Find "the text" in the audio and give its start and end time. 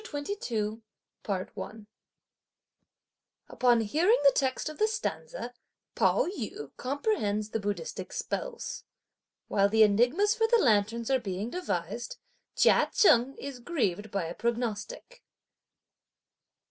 4.25-4.67